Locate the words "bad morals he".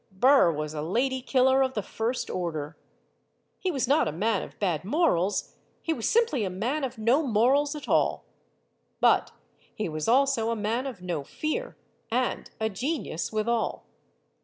4.59-5.93